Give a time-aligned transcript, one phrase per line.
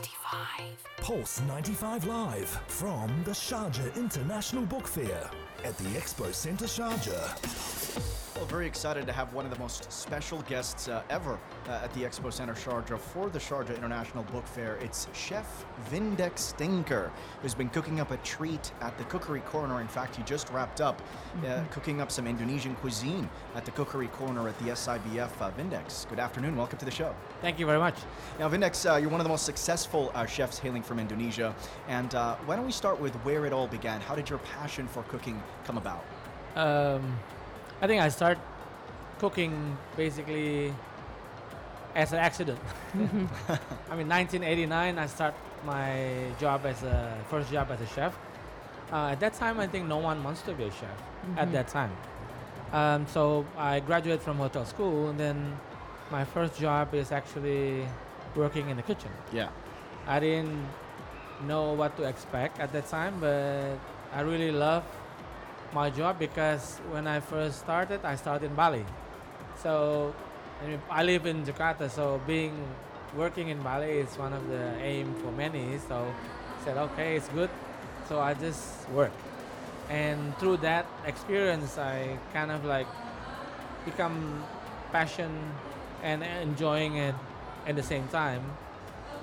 [0.00, 0.88] 95.
[0.96, 5.30] Pulse 95 Live from the Sharjah International Book Fair
[5.62, 8.09] at the Expo Centre Sharjah.
[8.50, 12.00] Very excited to have one of the most special guests uh, ever uh, at the
[12.00, 14.74] Expo Center Sharjah for the Sharjah International Book Fair.
[14.78, 17.12] It's Chef Vindex Tengker,
[17.42, 19.80] who's been cooking up a treat at the Cookery Corner.
[19.80, 21.00] In fact, he just wrapped up
[21.46, 25.30] uh, cooking up some Indonesian cuisine at the Cookery Corner at the SIBF.
[25.40, 26.56] Uh, Vindex, good afternoon.
[26.56, 27.14] Welcome to the show.
[27.42, 27.94] Thank you very much.
[28.40, 31.54] Now, Vindex, uh, you're one of the most successful uh, chefs hailing from Indonesia.
[31.86, 34.00] And uh, why don't we start with where it all began?
[34.00, 36.04] How did your passion for cooking come about?
[36.56, 37.16] Um,
[37.82, 38.38] I think I start
[39.20, 40.74] cooking basically
[41.94, 42.58] as an accident.
[42.94, 45.34] I mean, 1989, I start
[45.64, 48.16] my job as a first job as a chef.
[48.92, 50.98] Uh, at that time, I think no one wants to be a chef
[51.36, 51.92] at that time.
[52.72, 55.58] Um, so I graduated from hotel school, and then
[56.10, 57.86] my first job is actually
[58.34, 59.10] working in the kitchen.
[59.32, 59.50] Yeah.
[60.06, 60.66] I didn't
[61.46, 63.78] know what to expect at that time, but
[64.12, 64.84] I really love
[65.72, 68.84] my job because when I first started, I started in Bali.
[69.62, 70.14] So
[70.90, 72.56] I, live in Jakarta, so being
[73.16, 75.78] working in Bali is one of the aim for many.
[75.88, 77.50] So I said, okay, it's good.
[78.08, 79.12] So I just work,
[79.88, 82.88] and through that experience, I kind of like
[83.84, 84.42] become
[84.90, 85.30] passion
[86.02, 87.14] and enjoying it
[87.66, 88.42] at the same time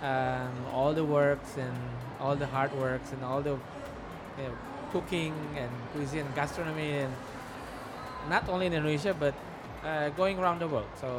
[0.02, 1.76] um, all the works and
[2.20, 3.58] all the hard works and all the
[4.38, 4.54] you know,
[4.92, 7.14] cooking and cuisine gastronomy and
[8.30, 9.34] not only in Indonesia but
[9.88, 11.10] uh, going around the world so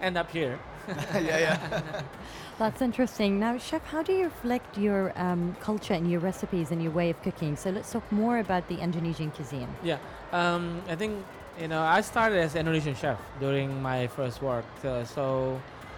[0.00, 0.58] end up here
[1.14, 2.02] yeah, yeah.
[2.58, 3.38] That's interesting.
[3.38, 7.08] Now, Chef, how do you reflect your um, culture and your recipes and your way
[7.10, 7.54] of cooking?
[7.56, 9.68] So let's talk more about the Indonesian cuisine.
[9.84, 9.98] yeah
[10.32, 11.12] um, I think
[11.60, 15.24] you know I started as Indonesian chef during my first work uh, so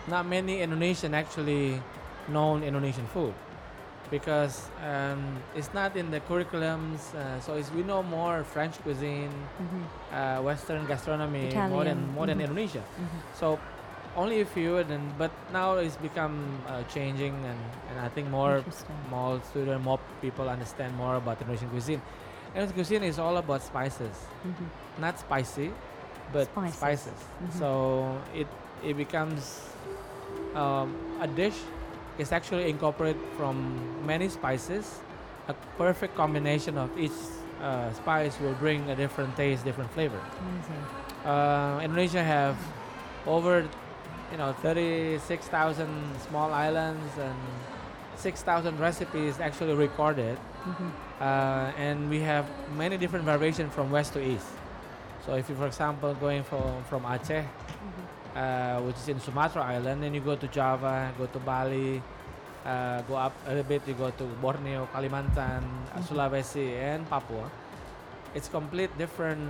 [0.09, 1.81] not many Indonesian actually
[2.29, 3.33] know Indonesian food
[4.10, 5.22] because um,
[5.55, 9.33] it's not in the curriculums uh, so it's, we know more French cuisine
[10.12, 12.45] uh, Western gastronomy more than Italian, more than mhm.
[12.45, 12.83] Indonesia
[13.34, 13.58] so
[14.17, 16.36] only a few and but now it's become
[16.68, 17.58] uh, changing and,
[17.90, 18.62] and I think more
[19.11, 22.00] more student more people understand more about Indonesian cuisine
[22.55, 24.67] Indonesian cuisine is all about spices Mhm.
[25.00, 25.73] not spicy
[26.33, 26.77] but Spices.
[26.77, 27.58] spices, Mhm.
[27.58, 27.68] so
[28.34, 28.46] it
[28.84, 29.61] it becomes
[30.55, 31.58] um, a dish
[32.19, 33.57] is actually incorporated from
[34.07, 35.01] many spices.
[35.48, 37.13] A perfect combination of each
[37.61, 40.20] uh, spice will bring a different taste different flavor.
[40.41, 40.85] Amazing.
[41.24, 42.57] uh, Indonesia have
[43.27, 43.64] over
[44.33, 45.89] you know 36,000
[46.29, 47.36] small islands and
[48.17, 50.39] 6,000 recipes actually recorded.
[50.64, 50.91] Mhm.
[51.20, 54.48] uh, and we have many different variations from west to east.
[55.27, 57.45] So if you for example going from, from Aceh
[58.34, 60.02] uh, which is in Sumatra Island.
[60.02, 62.02] Then you go to Java go to Bali
[62.64, 65.62] uh, go up a little bit you go to Borneo Kalimantan
[65.95, 67.50] uh, Sulawesi and Papua.
[68.34, 69.46] It's complete different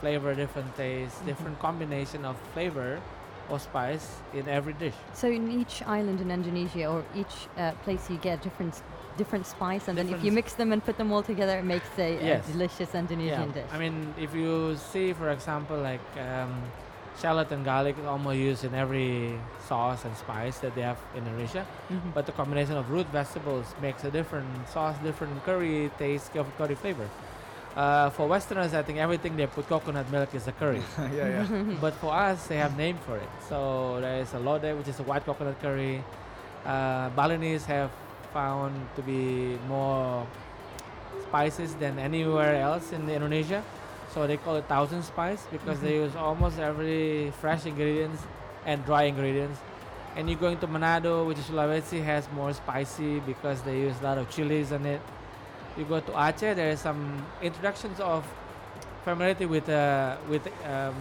[0.00, 3.00] flavor different taste different combination of flavor
[3.50, 4.94] or spice in every dish.
[5.12, 8.80] So in each island in Indonesia or each uh, place you get different
[9.18, 11.88] different spice, and then if you mix them and put them all together, it makes
[11.98, 13.68] a, a delicious Indonesian dish.
[13.70, 16.62] I mean, if you see, for example, like um,
[17.20, 21.24] shallot and garlic is almost used in every sauce and spice that they have in
[21.26, 21.64] Indonesia.
[21.90, 22.14] Mhm.
[22.14, 26.74] But the combination of root vegetables makes a different sauce, different curry taste, of curry
[26.74, 27.08] flavor.
[27.76, 30.82] Uh, for Westerners, I think everything they put coconut milk is a curry.
[31.16, 31.46] yeah, yeah.
[31.80, 33.28] but for us, they have name for it.
[33.48, 36.04] So there is a lodeh, which is a white coconut curry.
[36.66, 37.90] Uh, Balinese have
[38.32, 40.26] found to be more
[41.28, 43.62] spices than anywhere else in Indonesia.
[44.12, 48.22] So they call it thousand spice because they use almost every fresh ingredients
[48.66, 49.58] and dry ingredients.
[50.14, 54.04] And you going to Manado, which is Sulawesi, has more spicy because they use a
[54.04, 55.00] lot of chilies in it.
[55.78, 58.26] You go to Aceh, there is some introductions of
[59.04, 60.94] familiarity with uh, with um,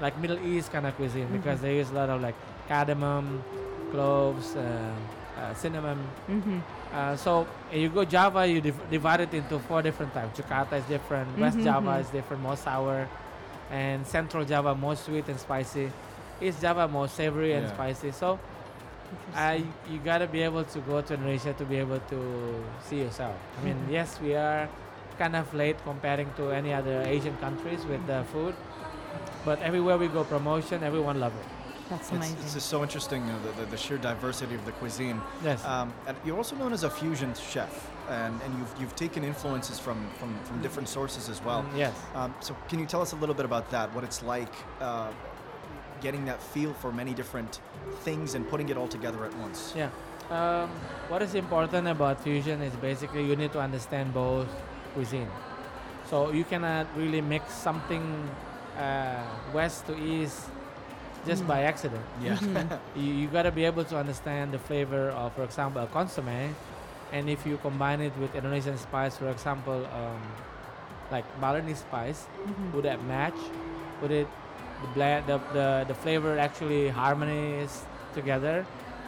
[0.00, 2.34] like Middle East kind of cuisine because they use a lot of like
[2.66, 3.44] cardamom,
[3.92, 4.90] cloves, uh,
[5.38, 5.98] uh, cinnamon.
[6.28, 6.60] Mhm.
[6.92, 10.38] Uh, so uh, you go Java, you div- divide it into four different types.
[10.40, 12.00] Jakarta is different, West Mhm, Java mhm.
[12.00, 13.06] is different, more sour,
[13.70, 15.92] and Central Java more sweet and spicy.
[16.40, 18.10] East Java more savory and spicy.
[18.12, 18.38] So
[19.34, 22.18] I you gotta be able to go to Indonesia to be able to
[22.84, 23.34] see yourself.
[23.60, 23.92] I mean, Mhm.
[23.92, 24.68] yes, we are
[25.18, 28.54] kind of late comparing to any other Asian countries with the food,
[29.44, 31.48] but everywhere we go promotion, everyone love it.
[31.88, 32.36] That's It's, amazing.
[32.42, 35.20] it's just so interesting, uh, the, the, the sheer diversity of the cuisine.
[35.42, 35.64] Yes.
[35.64, 39.78] Um, and you're also known as a fusion chef, and, and you've, you've taken influences
[39.78, 41.62] from, from, from different sources as well.
[41.62, 41.94] Mm, yes.
[42.14, 43.94] Um, so can you tell us a little bit about that?
[43.94, 45.10] What it's like uh,
[46.00, 47.60] getting that feel for many different
[48.00, 49.74] things and putting it all together at once?
[49.76, 49.90] Yeah.
[50.30, 50.68] Um,
[51.08, 54.48] what is important about fusion is basically you need to understand both
[54.92, 55.28] cuisine.
[56.10, 58.28] So you cannot really mix something
[58.76, 59.22] uh,
[59.54, 60.40] west to east
[61.28, 62.02] just by accident.
[62.22, 62.40] Yeah.
[62.96, 66.54] You, you got to be able to understand the flavor of, for example, a consomme,
[67.12, 70.20] and if you combine it with Indonesian spice, for example, um,
[71.10, 72.26] like Balinese spice,
[72.72, 73.36] would that match?
[74.02, 74.28] Would it
[74.82, 77.84] the blend the, the the flavor actually harmonize
[78.14, 78.64] together?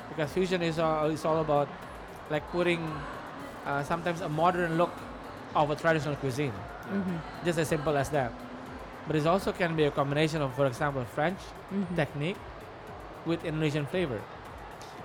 [0.09, 1.69] Because fusion is all is all about
[2.31, 2.81] like putting
[3.67, 4.93] uh, sometimes a modern look
[5.55, 6.53] of a traditional cuisine,
[6.91, 7.17] Mm-hmm.
[7.47, 8.33] just as simple as that.
[9.07, 11.39] But it also can be a combination of, for example, French
[11.73, 11.95] Mm-hmm.
[11.95, 12.37] technique
[13.27, 14.21] with Indonesian flavor.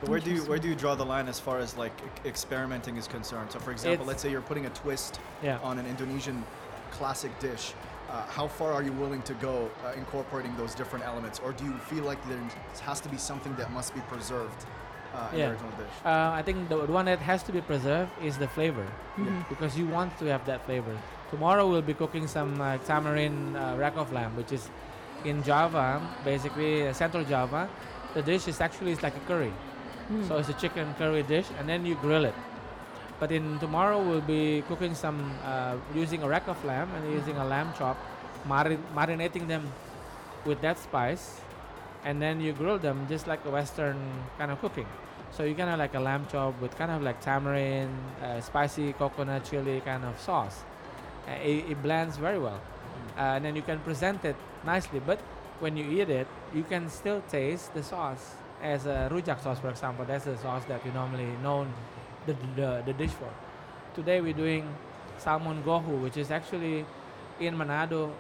[0.02, 2.28] But where do you where do you draw the line as far as like e-
[2.28, 3.52] experimenting is concerned?
[3.52, 5.60] So, for example, It's- let's say you're putting a twist Yeah.
[5.64, 6.44] on an Indonesian
[6.92, 7.74] classic dish.
[8.10, 11.64] Uh, how far are you willing to go uh, incorporating those different elements, or do
[11.66, 12.40] you feel like there
[12.82, 14.66] has to be something that must be preserved
[15.16, 15.50] uh, Yeah.
[15.50, 15.96] original dish?
[16.06, 18.86] Uh, I think the one that has to be preserved is the flavor
[19.18, 19.42] Mm-hmm.
[19.50, 20.96] because you want to have that flavor.
[21.32, 24.70] Tomorrow we'll be cooking some uh, tamarind uh, rack of lamb, which is
[25.24, 27.68] in Java, basically uh, Central Java.
[28.14, 29.52] The dish is actually it's like a curry,
[30.12, 30.28] Mm.
[30.28, 32.36] so it's a chicken curry dish, and then you grill it.
[33.20, 37.36] But in tomorrow we'll be cooking some uh, using a rack of lamb and using
[37.38, 37.98] a lamb chop,
[38.46, 39.66] marin- marinating them
[40.46, 41.42] with that spice,
[42.06, 43.98] and then you grill them just like a Western
[44.38, 44.86] kind of cooking.
[45.36, 47.92] So you kind of like a lamb chop with kind of like tamarind,
[48.24, 50.64] uh, spicy coconut chili kind of sauce.
[51.28, 52.62] Uh, it, it blends very well,
[53.18, 54.36] uh, and then you can present it
[54.66, 55.02] nicely.
[55.06, 55.20] But
[55.60, 59.70] when you eat it, you can still taste the sauce as a rujak sauce, for
[59.70, 60.06] example.
[60.06, 61.74] That's the sauce that you normally known
[62.26, 63.30] the, the, the dish for.
[63.94, 64.64] Today we're doing
[65.18, 66.86] salmon gohu, which is actually
[67.42, 68.12] in Manado.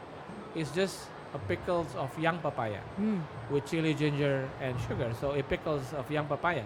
[0.53, 3.21] It's just a pickles of young papaya Mm.
[3.51, 5.13] with chili, ginger, and sugar.
[5.21, 6.63] So it pickles of young papaya.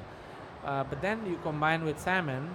[0.66, 2.50] Uh, but then you combine with salmon,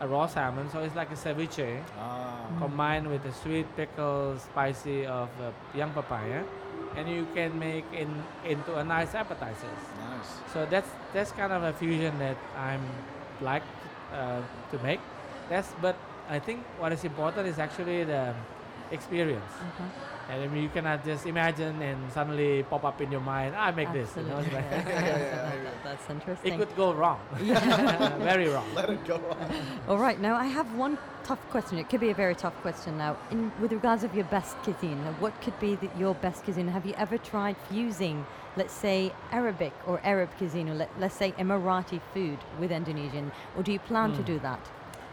[0.00, 0.70] a raw salmon.
[0.70, 2.36] So it's like a ceviche Ah.
[2.58, 6.42] combined with the sweet pickle, spicy of uh, young papaya,
[6.96, 8.08] and you can make in
[8.44, 9.72] into a nice appetizer.
[9.98, 10.30] Nice.
[10.52, 12.82] So that's that's kind of a fusion that I'm
[13.40, 13.62] like
[14.14, 14.40] uh,
[14.70, 15.00] to make.
[15.48, 15.96] That's but
[16.30, 18.34] I think what is important is actually the
[18.92, 19.52] experience.
[19.60, 19.84] Uh-huh.
[20.30, 23.54] And I mean, you cannot just imagine and suddenly pop up in your mind.
[23.56, 24.16] I make this.
[24.16, 24.58] You know, Absolutely.
[24.60, 25.62] it's like- Yeah, yeah, yeah, that- yeah.
[25.64, 26.52] that- That's interesting.
[26.54, 27.20] it could go wrong.
[28.30, 28.64] Very wrong.
[28.74, 29.18] Let it go.
[29.18, 29.50] wrong.
[29.88, 31.76] All right, now I have one tough question.
[31.78, 33.16] It could be a very tough question now.
[33.30, 36.68] In, with regards of your best cuisine, what could be the, your best cuisine?
[36.68, 38.24] Have you ever tried fusing,
[38.56, 43.62] let's say, Arabic or Arab cuisine, or let, let's say Emirati food with Indonesian, or
[43.62, 44.24] do you plan to Mm.
[44.24, 44.60] do that?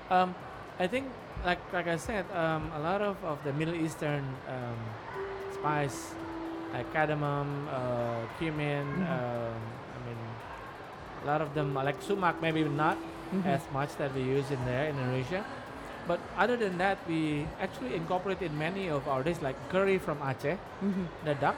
[0.09, 0.35] Um,
[0.79, 1.07] I think,
[1.45, 4.77] like like I said, um, a lot of, of the Middle Eastern um,
[5.53, 6.13] spice,
[6.73, 8.85] like cardamom, uh, cumin.
[8.85, 9.07] Mhm.
[9.07, 9.61] Um,
[9.95, 10.19] I mean,
[11.23, 12.97] a lot of them like sumac, maybe not
[13.31, 13.45] Mhm.
[13.45, 15.43] as much that we use in there in Indonesia.
[16.07, 20.57] But other than that, we actually incorporated many of our dishes, like curry from Aceh,
[20.81, 21.05] Mhm.
[21.23, 21.55] the duck,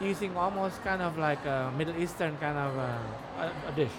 [0.00, 3.94] using almost kind of like a Middle Eastern kind of uh, a, a dish.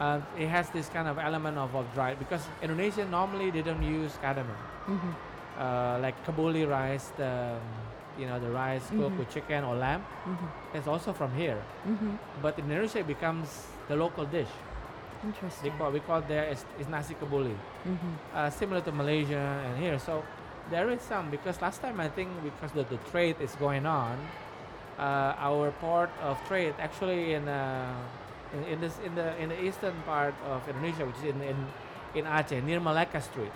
[0.00, 3.82] Uh, it has this kind of element of, of dry because Indonesia normally they don't
[3.82, 4.56] use cardamom.
[4.88, 5.12] Mhm.
[5.60, 7.60] Uh, like kabuli rice, the
[8.18, 9.18] you know the rice cooked Mhm.
[9.20, 10.48] with chicken or lamb, Mhm.
[10.72, 11.60] it's also from here.
[11.84, 12.16] Mhm.
[12.40, 14.48] But in Indonesia, it becomes the local dish.
[15.20, 15.72] They Interesting.
[15.76, 17.52] call, we call there is, is nasi kabuli,
[17.84, 18.12] Mhm.
[18.32, 19.36] uh, similar to Malaysia
[19.68, 19.98] and here.
[20.00, 20.24] So
[20.72, 24.16] there is some because last time I think because the, the trade is going on,
[24.96, 27.92] uh, our port of trade actually in, uh,
[28.54, 31.58] in in this in the in the eastern part of Indonesia, which is in in,
[32.14, 33.52] in Aceh near Malacca Street.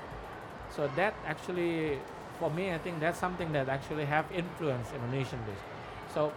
[0.75, 1.99] So that actually,
[2.39, 5.63] for me, I think that's something that actually have influenced Indonesian dish.
[6.15, 6.33] So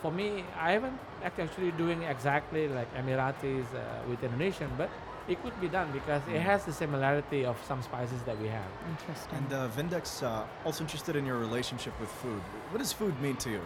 [0.00, 4.88] for me, I haven't actually doing exactly like Emiratis uh, with Indonesian, but
[5.28, 8.70] it could be done because it has the similarity of some spices that we have.
[8.88, 9.38] Interesting.
[9.38, 12.40] And uh, Vindex, uh, also interested in your relationship with food.
[12.70, 13.60] What does food mean to you?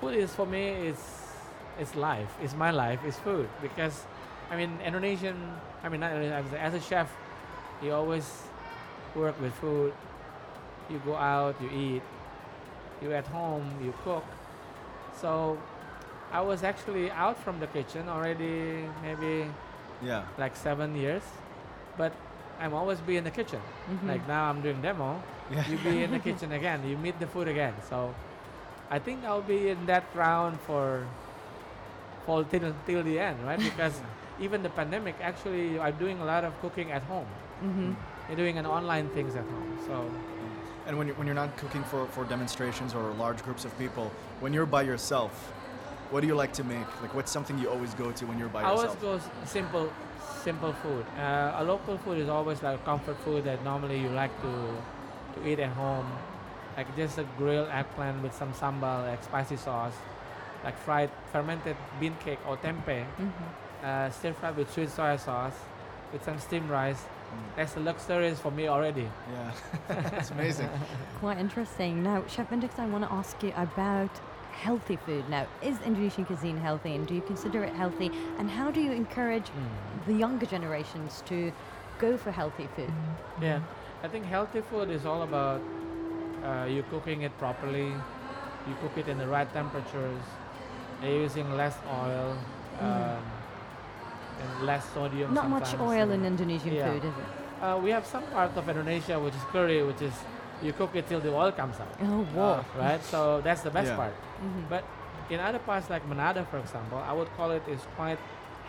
[0.00, 1.27] Food is for me is
[1.78, 2.32] it's life.
[2.42, 3.00] It's my life.
[3.04, 4.04] It's food because
[4.50, 5.36] I mean Indonesian.
[5.82, 7.08] I mean not Indonesian, as a chef,
[7.82, 8.26] you always
[9.14, 9.92] work with food.
[10.90, 12.02] You go out, you eat.
[13.02, 14.24] You at home, you cook.
[15.20, 15.58] So
[16.32, 19.50] I was actually out from the kitchen already maybe
[20.02, 20.22] Yeah.
[20.38, 21.22] like seven years,
[21.96, 22.12] but
[22.60, 23.60] I'm always be in the kitchen.
[23.90, 24.08] Mhm.
[24.08, 25.66] Like now I'm doing demo, Yeah.
[25.68, 26.82] you be in the kitchen again.
[26.86, 27.74] You meet the food again.
[27.88, 28.14] So
[28.90, 31.06] I think I'll be in that round for
[32.28, 33.58] for till till the end, right?
[33.58, 33.96] Because
[34.46, 37.26] even the pandemic, actually, I'm doing a lot of cooking at home.
[37.64, 37.96] Mhm.
[38.28, 39.70] You're doing an online things at home.
[39.88, 39.94] So
[40.88, 44.06] And when you're, when you're not cooking for, for demonstrations or large groups of people,
[44.40, 45.32] when you're by yourself,
[46.12, 46.88] What do you like to make?
[47.04, 48.80] Like, what's something you always go to when you're by yourself?
[48.80, 49.44] I always yourself?
[49.44, 49.86] go simple,
[50.46, 51.04] simple food.
[51.24, 54.52] Uh, a local food is always like comfort food that normally you like to
[55.34, 56.08] to eat at home,
[56.78, 59.96] like just a grilled eggplant with some sambal, like spicy sauce,
[60.64, 63.84] like fried fermented bean cake or tempeh, Mhm.
[63.84, 65.58] uh, stir fried with sweet soy sauce,
[66.12, 67.02] with some steamed rice.
[67.04, 67.56] Mm.
[67.56, 69.08] That's luxurious for me already.
[69.32, 69.52] Yeah,
[70.18, 70.68] it's amazing.
[71.20, 72.02] Quite interesting.
[72.02, 74.10] Now, Chef Vindex, I want to ask you about
[74.52, 75.28] healthy food.
[75.28, 78.10] Now, is Indonesian cuisine healthy and do you consider it healthy?
[78.38, 79.50] And how do you encourage
[80.06, 81.52] the younger generations to
[81.98, 82.92] go for healthy food?
[83.40, 83.60] Yeah,
[84.02, 85.62] I think healthy food is all about
[86.44, 87.92] uh, you cooking it properly,
[88.66, 90.22] you cook it in the right temperatures,
[91.02, 92.36] you're using less oil
[92.80, 93.22] um,
[94.42, 95.34] and less sodium.
[95.34, 96.92] Not much oil and- in Indonesian yeah.
[96.92, 97.62] food, is it?
[97.64, 100.14] Uh, we have some part of Indonesia which is curry, which is
[100.62, 101.90] you cook it till the oil comes out.
[102.02, 102.64] Oh, wow.
[102.78, 103.96] Right, so that's the best Yeah.
[103.96, 104.14] part.
[104.42, 104.68] Mhm.
[104.68, 104.84] But
[105.30, 108.18] in other parts like Manado, for example, I would call it is quite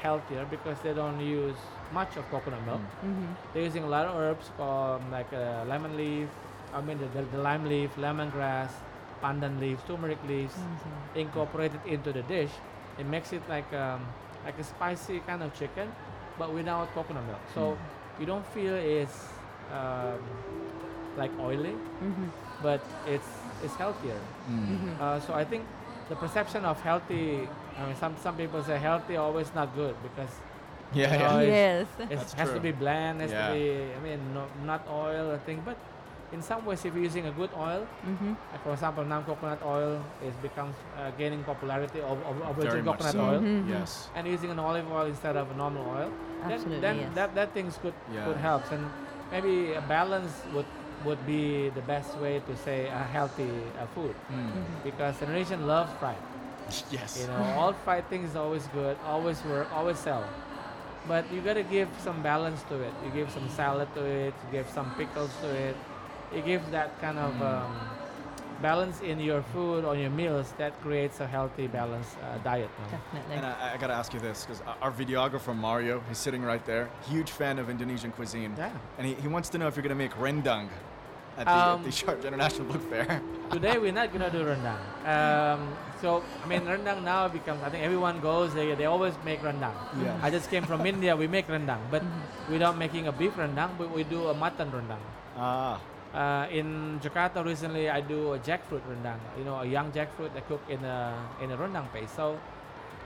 [0.01, 1.57] healthier because they don't use
[1.93, 2.81] much of coconut milk.
[3.05, 3.35] Mhm.
[3.53, 6.29] They're using a lot of herbs um, like uh, lemon leaf,
[6.73, 8.69] I mean the, the, the lime leaf, lemongrass,
[9.21, 11.27] pandan leaves, turmeric leaves, Amazing.
[11.27, 12.51] incorporated into the dish.
[12.97, 14.01] It makes it like um,
[14.45, 15.91] like a spicy kind of chicken,
[16.37, 17.41] but without coconut milk.
[17.53, 17.77] So
[18.19, 19.27] you don't feel it's
[19.73, 20.19] um,
[21.17, 22.29] like oily, Mhm.
[22.63, 23.27] but it's
[23.63, 24.19] it's healthier.
[24.49, 24.67] Mm.
[24.67, 24.93] Mhm.
[25.01, 25.63] Uh, so I think
[26.09, 27.47] the perception of healthy.
[27.79, 30.33] I mean, some some people say healthy always not good because
[30.91, 31.29] Yeah, you yeah.
[31.29, 31.87] know, Yes.
[31.99, 33.47] it That's has to be bland, has Yeah.
[33.47, 35.61] to be, I mean, no, not oil or thing.
[35.61, 35.77] But
[36.31, 38.35] in some ways, if you're using a good oil, Mhm.
[38.51, 43.13] like for example, non-coconut oil is becomes uh, gaining popularity of, of, of virgin coconut
[43.13, 43.21] so.
[43.29, 43.69] oil, Mhm.
[43.69, 44.09] Yes.
[44.15, 46.09] and using an olive oil instead of a normal oil,
[46.43, 47.15] Absolutely, then, then yes.
[47.15, 48.25] that that things could Yeah.
[48.25, 48.83] could help, and
[49.31, 50.65] maybe a balance would
[51.05, 54.83] would be the best way to say a healthy uh, food Mm.
[54.83, 56.21] because Indonesian love fried.
[56.91, 57.17] Yes.
[57.21, 60.23] You know, all fried things is always good, always work, always sell.
[61.07, 62.93] But you gotta give some balance to it.
[63.03, 65.75] You give some salad to it, you give some pickles to it.
[66.33, 67.41] You gives that kind of Mm.
[67.41, 67.75] um,
[68.61, 72.69] balance in your food or your meals that creates a healthy, balanced uh, diet.
[72.81, 72.97] no?
[72.97, 73.35] Definitely.
[73.37, 76.89] And I, I gotta ask you this, because our videographer Mario, he's sitting right there,
[77.09, 78.69] huge fan of Indonesian cuisine, Yeah.
[78.97, 80.67] and he, he wants to know if you're gonna make rendang
[81.37, 83.21] at the, at Um, the Sharjah International Book Fair.
[83.51, 84.81] Today we're not gonna do rendang.
[85.07, 85.71] Um,
[86.01, 87.63] so I mean, rendang now becomes.
[87.63, 88.53] I think everyone goes.
[88.53, 89.71] They, they always make rendang.
[90.03, 90.19] Yeah.
[90.21, 91.15] I just came from India.
[91.15, 92.51] We make rendang, but Mhm.
[92.51, 94.99] without making a beef rendang, but we do a mutton rendang.
[95.37, 95.79] Ah,
[96.13, 99.19] Uh, in Jakarta recently, I do a jackfruit rendang.
[99.37, 102.15] You know, a young jackfruit I cook in a in a rendang paste.
[102.15, 102.39] So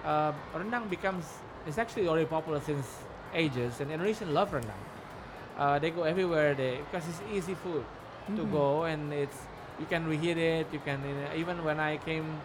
[0.06, 1.26] uh, rendang becomes
[1.68, 2.88] it's actually already popular since
[3.34, 4.80] ages, and Indonesians love rendang.
[5.58, 7.84] Uh, they go everywhere they because it's easy food
[8.36, 8.52] to Mhm.
[8.52, 9.36] go, and it's
[9.80, 10.72] you can reheat it.
[10.72, 12.40] You can uh, even when I came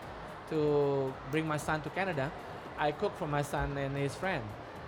[0.50, 2.32] to bring my son to Canada,
[2.74, 4.42] I cook for my son and his friend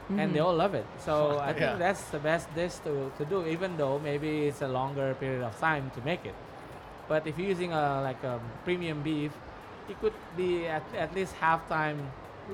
[0.08, 0.46] and they Mhm.
[0.46, 0.86] all love it.
[0.98, 1.76] So I think Yeah.
[1.76, 5.58] that's the best dish to, to do, even though maybe it's a longer period of
[5.60, 6.34] time to make it.
[7.08, 9.32] But if you're using a like a premium beef,
[9.88, 11.98] it could be at, at least half time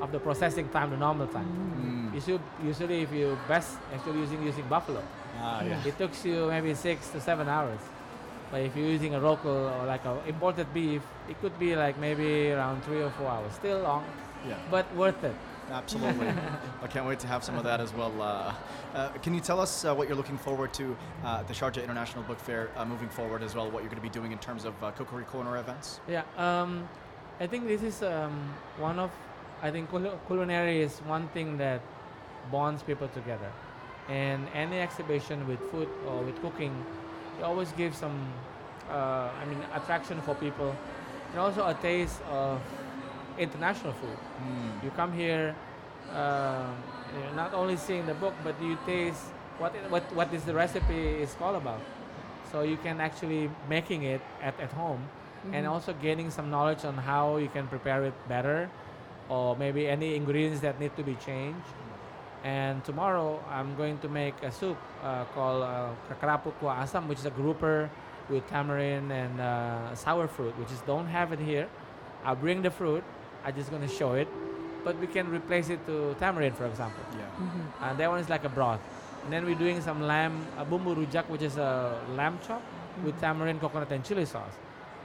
[0.00, 1.48] of the processing time, the normal time.
[1.48, 2.14] mm.
[2.14, 5.02] You should usually if you best actually using using buffalo,
[5.40, 5.80] ah, yeah.
[5.84, 7.80] it took you maybe six to seven hours.
[8.50, 11.98] But if you're using a local or like a imported beef, it could be like
[11.98, 13.52] maybe around three or four hours.
[13.54, 14.04] Still long,
[14.48, 14.54] Yeah.
[14.70, 15.34] but worth it.
[15.70, 16.28] Absolutely.
[16.82, 18.12] I can't wait to have some of that as well.
[18.20, 18.54] Uh,
[18.94, 21.82] uh, can you tell us uh, what you're looking forward to uh, at the Sharjah
[21.82, 23.70] International Book Fair uh, moving forward as well?
[23.70, 26.00] What you're going to be doing in terms of uh, cookery corner events?
[26.08, 26.88] Yeah, um,
[27.40, 29.10] I think this is um, one of,
[29.62, 31.80] I think cul- culinary is one thing that
[32.50, 33.50] bonds people together.
[34.08, 36.72] And any exhibition with food or with cooking,
[37.38, 38.32] it always gives some,
[38.88, 40.74] uh, I mean, attraction for people.
[41.30, 42.60] And also a taste of
[43.38, 44.18] international food.
[44.42, 44.84] Mm.
[44.84, 45.54] You come here,
[46.14, 46.74] um,
[47.14, 49.22] you're not only seeing the book, but you taste
[49.58, 51.80] what it, what what is the recipe is all about.
[52.52, 55.02] So you can actually making it at, at home,
[55.52, 55.70] and Mhm.
[55.72, 58.70] also gaining some knowledge on how you can prepare it better,
[59.28, 61.66] or maybe any ingredients that need to be changed.
[62.44, 67.18] And tomorrow I'm going to make a soup uh, called uh, kakarapu kuah asam, which
[67.18, 67.90] is a grouper
[68.30, 71.66] with tamarind and uh, sour fruit, which is don't have it here.
[72.24, 73.02] I'll bring the fruit.
[73.46, 74.26] I'm just gonna show it,
[74.84, 77.04] but we can replace it to tamarind, for example.
[77.16, 77.24] Yeah.
[77.38, 77.64] Mhm.
[77.82, 78.80] And that one is like a broth.
[79.22, 82.62] And then we're doing some lamb, a bumbu rujak, which is a lamb chop
[83.04, 84.56] with tamarind, coconut, and chili sauce.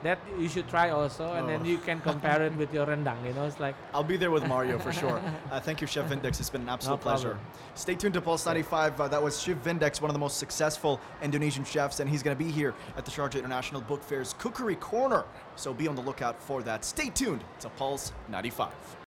[0.03, 1.65] That you should try also, and then Oh.
[1.65, 3.23] you can compare it with your rendang.
[3.25, 5.21] You know, it's like I'll be there with Mario for sure.
[5.51, 6.39] Uh, thank you, Chef Vindex.
[6.39, 7.29] It's been an absolute pleasure.
[7.35, 7.47] problem.
[7.75, 8.99] Stay tuned to Pulse 95.
[8.99, 12.35] Uh, that was Chef Vindex, one of the most successful Indonesian chefs, and he's going
[12.35, 15.23] to be here at the Sharjah International Book Fair's Cookery Corner.
[15.55, 16.83] So be on the lookout for that.
[16.83, 18.69] Stay tuned to Pulse 95.